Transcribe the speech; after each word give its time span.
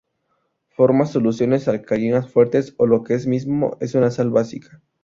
Forma 0.69 1.05
soluciones 1.05 1.67
alcalinas 1.67 2.27
fuertes, 2.27 2.73
o 2.77 2.87
lo 2.87 3.03
que 3.03 3.13
es 3.13 3.25
lo 3.25 3.29
mismo, 3.29 3.77
es 3.81 3.93
una 3.93 4.09
sal 4.09 4.31
básica. 4.31 4.81